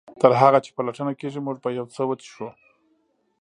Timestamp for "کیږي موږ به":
1.19-1.69